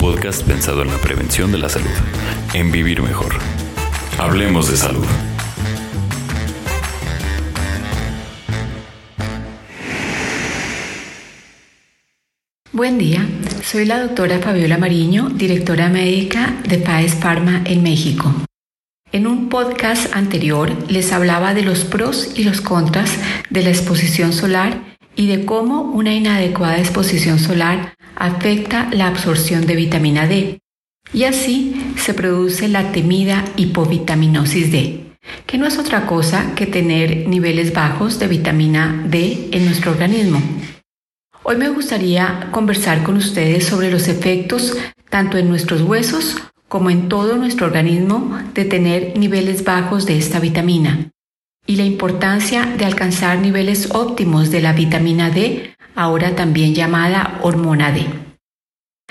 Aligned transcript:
Podcast 0.00 0.46
pensado 0.46 0.80
en 0.80 0.88
la 0.88 0.96
prevención 0.96 1.52
de 1.52 1.58
la 1.58 1.68
salud, 1.68 1.90
en 2.54 2.72
vivir 2.72 3.02
mejor. 3.02 3.34
Hablemos 4.18 4.70
de 4.70 4.76
salud. 4.78 5.04
Buen 12.72 12.96
día, 12.96 13.28
soy 13.62 13.84
la 13.84 14.00
doctora 14.00 14.38
Fabiola 14.38 14.78
Mariño, 14.78 15.28
directora 15.28 15.90
médica 15.90 16.54
de 16.66 16.78
PAES 16.78 17.16
Pharma 17.16 17.60
en 17.66 17.82
México. 17.82 18.34
En 19.12 19.26
un 19.26 19.50
podcast 19.50 20.14
anterior 20.16 20.72
les 20.88 21.12
hablaba 21.12 21.52
de 21.52 21.62
los 21.62 21.84
pros 21.84 22.32
y 22.36 22.44
los 22.44 22.62
contras 22.62 23.18
de 23.50 23.62
la 23.62 23.68
exposición 23.68 24.32
solar 24.32 24.89
y 25.16 25.26
de 25.26 25.44
cómo 25.44 25.82
una 25.82 26.14
inadecuada 26.14 26.78
exposición 26.78 27.38
solar 27.38 27.94
afecta 28.16 28.88
la 28.92 29.06
absorción 29.06 29.66
de 29.66 29.76
vitamina 29.76 30.26
D. 30.26 30.60
Y 31.12 31.24
así 31.24 31.92
se 31.96 32.14
produce 32.14 32.68
la 32.68 32.92
temida 32.92 33.44
hipovitaminosis 33.56 34.70
D, 34.70 35.16
que 35.46 35.58
no 35.58 35.66
es 35.66 35.78
otra 35.78 36.06
cosa 36.06 36.54
que 36.54 36.66
tener 36.66 37.28
niveles 37.28 37.72
bajos 37.72 38.18
de 38.18 38.28
vitamina 38.28 39.02
D 39.06 39.48
en 39.52 39.64
nuestro 39.64 39.92
organismo. 39.92 40.40
Hoy 41.42 41.56
me 41.56 41.68
gustaría 41.68 42.48
conversar 42.52 43.02
con 43.02 43.16
ustedes 43.16 43.64
sobre 43.64 43.90
los 43.90 44.08
efectos 44.08 44.76
tanto 45.08 45.38
en 45.38 45.48
nuestros 45.48 45.82
huesos 45.82 46.36
como 46.68 46.90
en 46.90 47.08
todo 47.08 47.36
nuestro 47.36 47.66
organismo 47.66 48.38
de 48.54 48.64
tener 48.64 49.18
niveles 49.18 49.64
bajos 49.64 50.06
de 50.06 50.16
esta 50.16 50.38
vitamina 50.38 51.10
y 51.70 51.76
la 51.76 51.84
importancia 51.84 52.66
de 52.66 52.84
alcanzar 52.84 53.38
niveles 53.38 53.90
óptimos 53.92 54.50
de 54.50 54.60
la 54.60 54.72
vitamina 54.72 55.30
D, 55.30 55.76
ahora 55.94 56.34
también 56.34 56.74
llamada 56.74 57.38
hormona 57.42 57.92
D. 57.92 58.06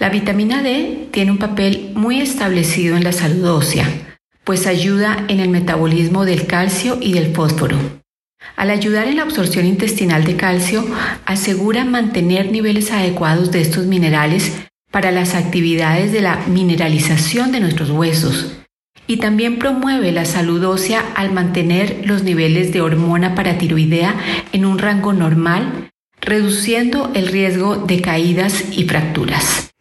La 0.00 0.08
vitamina 0.08 0.60
D 0.60 1.06
tiene 1.12 1.30
un 1.30 1.38
papel 1.38 1.92
muy 1.94 2.20
establecido 2.20 2.96
en 2.96 3.04
la 3.04 3.12
salud 3.12 3.48
ósea, 3.50 3.86
pues 4.42 4.66
ayuda 4.66 5.26
en 5.28 5.38
el 5.38 5.48
metabolismo 5.48 6.24
del 6.24 6.48
calcio 6.48 6.98
y 7.00 7.12
del 7.12 7.32
fósforo. 7.32 7.78
Al 8.56 8.70
ayudar 8.70 9.06
en 9.06 9.18
la 9.18 9.22
absorción 9.22 9.64
intestinal 9.64 10.24
de 10.24 10.34
calcio, 10.34 10.84
asegura 11.26 11.84
mantener 11.84 12.50
niveles 12.50 12.90
adecuados 12.90 13.52
de 13.52 13.60
estos 13.60 13.86
minerales 13.86 14.60
para 14.90 15.12
las 15.12 15.36
actividades 15.36 16.10
de 16.10 16.22
la 16.22 16.42
mineralización 16.48 17.52
de 17.52 17.60
nuestros 17.60 17.90
huesos 17.90 18.59
y 19.10 19.16
también 19.16 19.58
promueve 19.58 20.12
la 20.12 20.24
salud 20.24 20.64
ósea 20.64 21.04
al 21.16 21.32
mantener 21.32 22.02
los 22.04 22.22
niveles 22.22 22.72
de 22.72 22.80
hormona 22.80 23.34
paratiroidea 23.34 24.14
en 24.52 24.64
un 24.64 24.78
rango 24.78 25.12
normal, 25.12 25.90
reduciendo 26.20 27.10
el 27.16 27.26
riesgo 27.26 27.74
de 27.74 28.00
caídas 28.02 28.66
y 28.70 28.84
fracturas. 28.84 29.72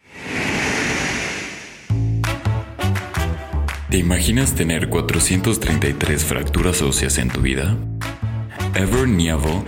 ¿Te 3.92 4.00
imaginas 4.00 4.56
tener 4.56 4.90
433 4.90 6.26
fracturas 6.26 6.82
óseas 6.82 7.20
en 7.20 7.30
tu 7.30 7.42
vida? 7.42 7.78
Ever 8.74 9.08
Nievo, 9.08 9.64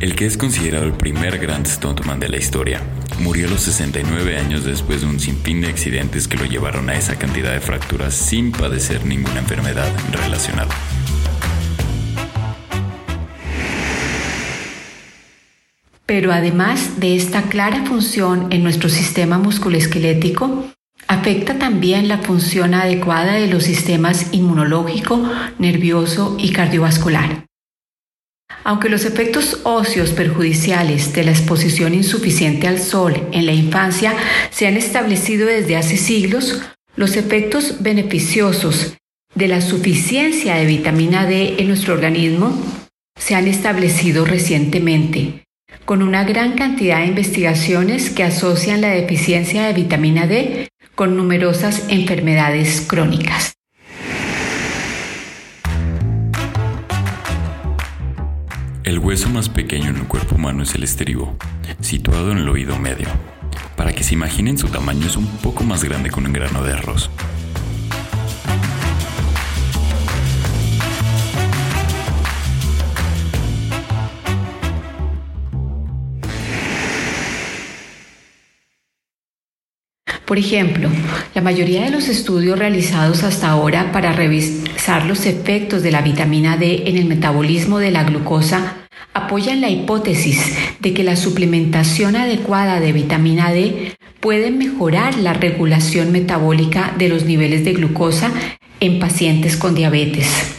el 0.00 0.14
que 0.14 0.26
es 0.26 0.36
considerado 0.36 0.84
el 0.84 0.92
primer 0.92 1.38
gran 1.38 1.64
stuntman 1.64 2.20
de 2.20 2.28
la 2.28 2.36
historia, 2.36 2.82
murió 3.20 3.46
a 3.46 3.50
los 3.50 3.62
69 3.62 4.36
años 4.36 4.64
después 4.64 5.00
de 5.00 5.06
un 5.06 5.18
sinfín 5.18 5.62
de 5.62 5.68
accidentes 5.68 6.28
que 6.28 6.36
lo 6.36 6.44
llevaron 6.44 6.90
a 6.90 6.94
esa 6.94 7.18
cantidad 7.18 7.52
de 7.52 7.60
fracturas 7.60 8.14
sin 8.14 8.52
padecer 8.52 9.06
ninguna 9.06 9.38
enfermedad 9.38 9.90
relacionada. 10.12 10.74
Pero 16.04 16.32
además 16.32 17.00
de 17.00 17.16
esta 17.16 17.42
clara 17.44 17.84
función 17.84 18.48
en 18.52 18.62
nuestro 18.62 18.88
sistema 18.88 19.38
musculoesquelético, 19.38 20.66
afecta 21.08 21.58
también 21.58 22.06
la 22.06 22.18
función 22.18 22.74
adecuada 22.74 23.32
de 23.32 23.48
los 23.48 23.64
sistemas 23.64 24.32
inmunológico, 24.32 25.28
nervioso 25.58 26.36
y 26.38 26.52
cardiovascular. 26.52 27.46
Aunque 28.64 28.88
los 28.88 29.04
efectos 29.04 29.60
óseos 29.62 30.10
perjudiciales 30.10 31.12
de 31.12 31.24
la 31.24 31.30
exposición 31.30 31.94
insuficiente 31.94 32.66
al 32.66 32.80
sol 32.80 33.28
en 33.32 33.46
la 33.46 33.52
infancia 33.52 34.14
se 34.50 34.66
han 34.66 34.76
establecido 34.76 35.46
desde 35.46 35.76
hace 35.76 35.96
siglos, 35.96 36.62
los 36.96 37.16
efectos 37.16 37.76
beneficiosos 37.80 38.96
de 39.34 39.48
la 39.48 39.60
suficiencia 39.60 40.56
de 40.56 40.66
vitamina 40.66 41.26
D 41.26 41.56
en 41.58 41.68
nuestro 41.68 41.94
organismo 41.94 42.58
se 43.18 43.34
han 43.34 43.46
establecido 43.46 44.24
recientemente, 44.24 45.44
con 45.84 46.02
una 46.02 46.24
gran 46.24 46.52
cantidad 46.56 47.00
de 47.00 47.06
investigaciones 47.06 48.10
que 48.10 48.22
asocian 48.22 48.80
la 48.80 48.90
deficiencia 48.90 49.66
de 49.66 49.74
vitamina 49.74 50.26
D 50.26 50.68
con 50.94 51.16
numerosas 51.16 51.84
enfermedades 51.88 52.80
crónicas. 52.80 53.55
El 58.86 59.00
hueso 59.00 59.28
más 59.28 59.48
pequeño 59.48 59.90
en 59.90 59.96
el 59.96 60.06
cuerpo 60.06 60.36
humano 60.36 60.62
es 60.62 60.76
el 60.76 60.84
estribo, 60.84 61.36
situado 61.80 62.30
en 62.30 62.38
el 62.38 62.48
oído 62.48 62.78
medio. 62.78 63.08
Para 63.76 63.92
que 63.92 64.04
se 64.04 64.14
imaginen 64.14 64.58
su 64.58 64.68
tamaño 64.68 65.06
es 65.06 65.16
un 65.16 65.26
poco 65.38 65.64
más 65.64 65.82
grande 65.82 66.08
que 66.08 66.20
un 66.20 66.32
grano 66.32 66.62
de 66.62 66.72
arroz. 66.72 67.10
Por 80.26 80.38
ejemplo, 80.40 80.90
la 81.36 81.40
mayoría 81.40 81.84
de 81.84 81.90
los 81.90 82.08
estudios 82.08 82.58
realizados 82.58 83.22
hasta 83.22 83.48
ahora 83.48 83.92
para 83.92 84.12
revisar 84.12 85.06
los 85.06 85.24
efectos 85.24 85.84
de 85.84 85.92
la 85.92 86.02
vitamina 86.02 86.56
D 86.56 86.82
en 86.86 86.96
el 86.96 87.04
metabolismo 87.04 87.78
de 87.78 87.92
la 87.92 88.02
glucosa 88.02 88.74
apoyan 89.14 89.60
la 89.60 89.70
hipótesis 89.70 90.52
de 90.80 90.92
que 90.92 91.04
la 91.04 91.14
suplementación 91.14 92.16
adecuada 92.16 92.80
de 92.80 92.92
vitamina 92.92 93.52
D 93.52 93.92
puede 94.18 94.50
mejorar 94.50 95.16
la 95.16 95.32
regulación 95.32 96.10
metabólica 96.10 96.92
de 96.98 97.08
los 97.08 97.24
niveles 97.24 97.64
de 97.64 97.74
glucosa 97.74 98.32
en 98.80 98.98
pacientes 98.98 99.56
con 99.56 99.76
diabetes. 99.76 100.56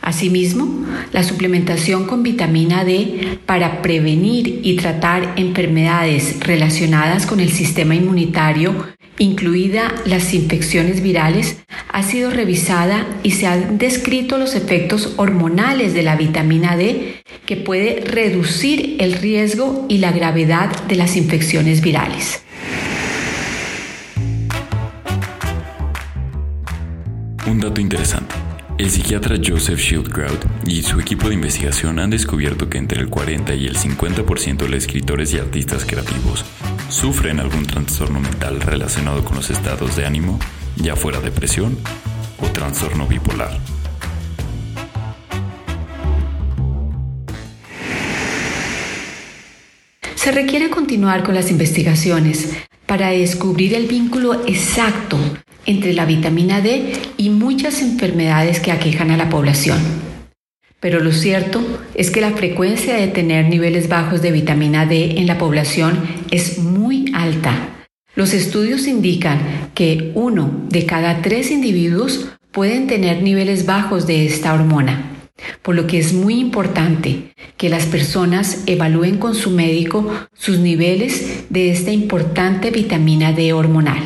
Asimismo, 0.00 0.86
la 1.12 1.22
suplementación 1.22 2.06
con 2.06 2.22
vitamina 2.22 2.84
D 2.84 3.38
para 3.44 3.82
prevenir 3.82 4.60
y 4.64 4.76
tratar 4.76 5.34
enfermedades 5.36 6.40
relacionadas 6.40 7.26
con 7.26 7.38
el 7.38 7.50
sistema 7.50 7.94
inmunitario 7.94 8.74
incluida 9.18 9.94
las 10.06 10.34
infecciones 10.34 11.02
virales, 11.02 11.58
ha 11.92 12.02
sido 12.02 12.30
revisada 12.30 13.06
y 13.22 13.32
se 13.32 13.46
han 13.46 13.78
descrito 13.78 14.38
los 14.38 14.54
efectos 14.54 15.14
hormonales 15.16 15.94
de 15.94 16.02
la 16.02 16.16
vitamina 16.16 16.76
D 16.76 17.16
que 17.46 17.56
puede 17.56 18.00
reducir 18.00 18.96
el 19.00 19.14
riesgo 19.14 19.86
y 19.88 19.98
la 19.98 20.12
gravedad 20.12 20.70
de 20.84 20.96
las 20.96 21.16
infecciones 21.16 21.80
virales. 21.80 22.42
Un 27.46 27.58
dato 27.58 27.80
interesante. 27.80 28.34
El 28.78 28.90
psiquiatra 28.90 29.36
Joseph 29.44 29.78
Schildkraut 29.78 30.42
y 30.66 30.82
su 30.82 31.00
equipo 31.00 31.28
de 31.28 31.34
investigación 31.34 31.98
han 31.98 32.08
descubierto 32.08 32.70
que 32.70 32.78
entre 32.78 33.00
el 33.00 33.10
40 33.10 33.54
y 33.54 33.66
el 33.66 33.76
50% 33.76 34.56
de 34.56 34.68
los 34.68 34.78
escritores 34.78 35.34
y 35.34 35.38
artistas 35.38 35.84
creativos 35.84 36.44
sufren 36.90 37.38
algún 37.38 37.66
trastorno 37.66 38.20
mental 38.20 38.60
relacionado 38.60 39.24
con 39.24 39.36
los 39.36 39.48
estados 39.50 39.96
de 39.96 40.04
ánimo, 40.04 40.38
ya 40.76 40.96
fuera 40.96 41.20
depresión 41.20 41.78
o 42.38 42.46
trastorno 42.46 43.06
bipolar. 43.06 43.58
Se 50.16 50.32
requiere 50.32 50.68
continuar 50.68 51.22
con 51.22 51.34
las 51.34 51.50
investigaciones 51.50 52.50
para 52.86 53.10
descubrir 53.10 53.74
el 53.74 53.86
vínculo 53.86 54.46
exacto 54.46 55.16
entre 55.66 55.94
la 55.94 56.04
vitamina 56.04 56.60
D 56.60 56.92
y 57.16 57.30
muchas 57.30 57.82
enfermedades 57.82 58.60
que 58.60 58.72
aquejan 58.72 59.10
a 59.12 59.16
la 59.16 59.28
población. 59.28 60.09
Pero 60.80 61.00
lo 61.00 61.12
cierto 61.12 61.60
es 61.94 62.10
que 62.10 62.22
la 62.22 62.30
frecuencia 62.30 62.96
de 62.96 63.08
tener 63.08 63.48
niveles 63.48 63.88
bajos 63.88 64.22
de 64.22 64.32
vitamina 64.32 64.86
D 64.86 65.18
en 65.18 65.26
la 65.26 65.36
población 65.36 65.98
es 66.30 66.58
muy 66.58 67.12
alta, 67.14 67.76
Los 68.16 68.34
estudios 68.34 68.88
indican 68.88 69.70
que 69.72 70.10
uno 70.14 70.64
de 70.68 70.84
cada 70.84 71.22
tres 71.22 71.50
individuos 71.52 72.28
pueden 72.50 72.88
tener 72.88 73.22
niveles 73.22 73.66
bajos 73.66 74.06
de 74.06 74.26
esta 74.26 74.52
hormona, 74.52 75.04
por 75.62 75.76
lo 75.76 75.86
que 75.86 75.98
es 75.98 76.12
muy 76.12 76.40
importante 76.40 77.32
que 77.56 77.68
las 77.68 77.86
personas 77.86 78.64
evalúen 78.66 79.18
con 79.18 79.36
su 79.36 79.50
médico 79.50 80.12
sus 80.34 80.58
niveles 80.58 81.44
de 81.50 81.70
esta 81.70 81.92
importante 81.92 82.70
vitamina 82.70 83.32
D 83.32 83.52
hormonal. 83.52 84.02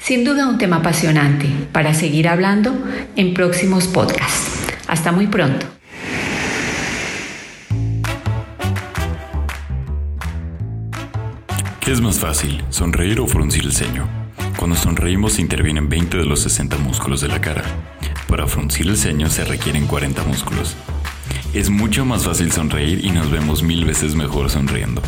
Sin 0.00 0.22
duda 0.22 0.48
un 0.48 0.58
tema 0.58 0.76
apasionante 0.76 1.48
para 1.72 1.94
seguir 1.94 2.28
hablando 2.28 2.72
en 3.16 3.34
próximos 3.34 3.88
podcasts. 3.88 4.63
Hasta 4.94 5.10
muy 5.10 5.26
pronto. 5.26 5.66
¿Qué 11.80 11.90
es 11.90 12.00
más 12.00 12.20
fácil, 12.20 12.62
sonreír 12.70 13.18
o 13.18 13.26
fruncir 13.26 13.64
el 13.64 13.72
ceño? 13.72 14.08
Cuando 14.56 14.76
sonreímos 14.76 15.40
intervienen 15.40 15.88
20 15.88 16.18
de 16.18 16.24
los 16.24 16.42
60 16.42 16.78
músculos 16.78 17.22
de 17.22 17.26
la 17.26 17.40
cara. 17.40 17.64
Para 18.28 18.46
fruncir 18.46 18.86
el 18.86 18.96
ceño 18.96 19.28
se 19.28 19.44
requieren 19.44 19.88
40 19.88 20.22
músculos. 20.22 20.76
Es 21.52 21.70
mucho 21.70 22.04
más 22.04 22.24
fácil 22.24 22.52
sonreír 22.52 23.04
y 23.04 23.10
nos 23.10 23.32
vemos 23.32 23.64
mil 23.64 23.84
veces 23.84 24.14
mejor 24.14 24.48
sonriendo. 24.48 25.02